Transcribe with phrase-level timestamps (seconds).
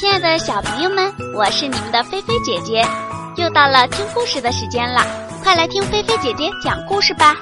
[0.00, 2.86] 亲爱的小朋友们，我是你们的菲菲姐姐，
[3.34, 5.00] 又到了听故事的时间了，
[5.42, 7.34] 快来听菲菲姐姐讲故事吧。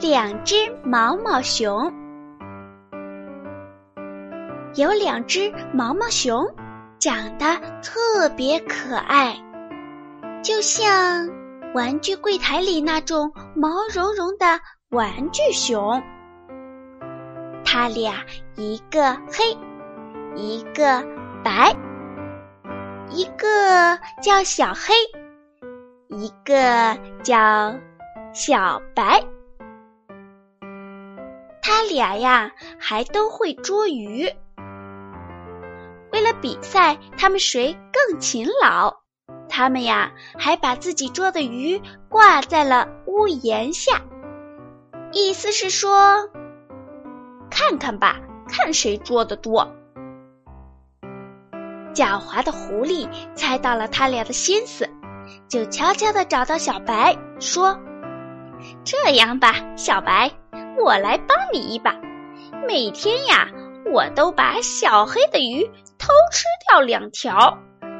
[0.00, 1.92] 两只毛毛熊，
[4.74, 6.46] 有两只毛毛熊，
[6.98, 7.44] 长得
[7.82, 9.36] 特别可爱，
[10.42, 11.28] 就像
[11.74, 14.58] 玩具柜台里那种毛茸茸的
[14.88, 16.02] 玩具熊。
[17.66, 18.24] 它俩
[18.56, 19.54] 一个黑，
[20.36, 21.04] 一个
[21.44, 21.70] 白，
[23.10, 24.94] 一个叫小黑，
[26.08, 27.74] 一个叫
[28.32, 29.22] 小白。
[31.60, 34.26] 他俩呀，还都会捉鱼。
[36.22, 38.94] 为了比赛，他们谁更勤劳，
[39.48, 44.00] 他们呀还把自己捉的鱼挂在了屋檐下，
[45.10, 46.30] 意思是说，
[47.50, 49.68] 看看吧，看谁捉的多。
[51.92, 54.88] 狡猾的狐狸猜到了他俩的心思，
[55.48, 57.76] 就悄悄地找到小白，说
[58.86, 60.30] ：“这样吧，小白。”
[60.78, 62.00] 我来帮你一把，
[62.68, 63.48] 每天呀，
[63.92, 65.68] 我都把小黑的鱼
[66.32, 67.58] 吃掉两条，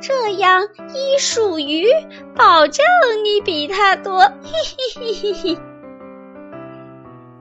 [0.00, 0.62] 这样
[0.94, 1.86] 一数鱼，
[2.34, 2.84] 保证
[3.22, 4.20] 你比他多。
[4.20, 4.50] 嘿
[4.96, 5.58] 嘿嘿嘿嘿。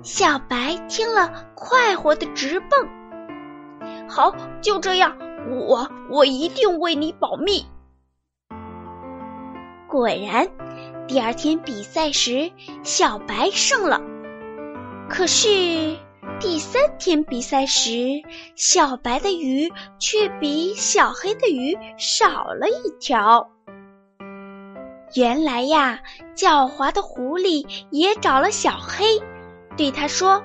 [0.01, 2.69] 小白听了，快活的直蹦。
[4.09, 5.17] 好，就这样，
[5.49, 7.65] 我我一定为你保密。
[9.87, 10.49] 果然，
[11.07, 12.51] 第二天比赛时，
[12.83, 14.01] 小白胜了。
[15.09, 15.95] 可是
[16.43, 18.21] 第三天比赛时，
[18.57, 23.49] 小白的鱼却比小黑的鱼少了一条。
[25.15, 26.01] 原来呀，
[26.35, 29.05] 狡猾的狐狸也找了小黑，
[29.77, 30.43] 对他说：“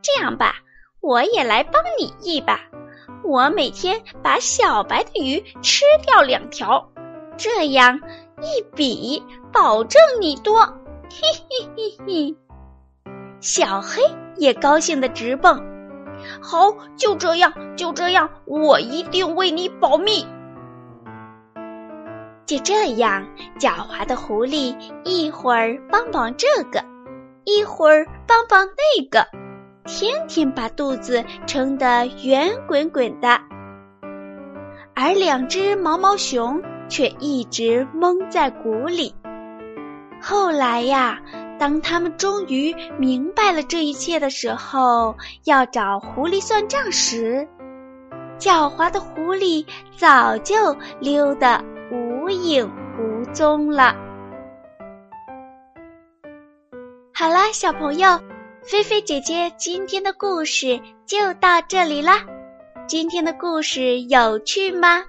[0.00, 0.54] 这样吧，
[1.02, 2.58] 我也来帮你一把。
[3.22, 6.90] 我每天把小白的鱼吃掉两条，
[7.36, 8.00] 这样
[8.40, 10.64] 一比，保证你多。”
[11.12, 11.20] 嘿
[11.50, 12.36] 嘿嘿嘿。
[13.40, 14.02] 小黑
[14.36, 15.62] 也高兴的直蹦，
[16.40, 20.26] 好，就这样，就这样，我一定为你保密。
[22.46, 23.24] 就这样，
[23.60, 26.82] 狡猾的狐狸一会儿帮帮这个，
[27.44, 29.26] 一会儿帮帮那个，
[29.84, 33.38] 天天把肚子撑得圆滚滚的，
[34.96, 39.14] 而两只毛毛熊却一直蒙在鼓里。
[40.20, 41.20] 后来呀。
[41.58, 47.48] 当他们终于明白了这一切的时候，要找狐狸算账时，
[48.38, 53.96] 狡猾的狐狸早就溜得无影无踪了。
[57.12, 58.20] 好啦，小朋友，
[58.62, 62.24] 菲菲姐姐今天的故事就到这里啦。
[62.86, 65.02] 今天的故事有趣吗？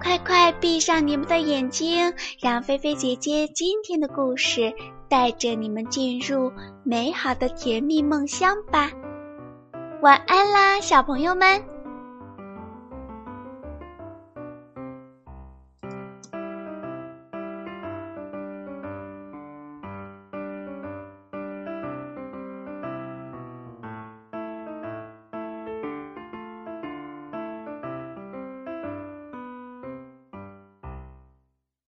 [0.00, 4.72] 快快闭上你们的眼睛，让菲菲姐姐今天的故事。
[5.10, 6.52] 带着你们进入
[6.84, 8.90] 美好的甜蜜梦乡吧，
[10.02, 11.64] 晚安啦，小朋友们。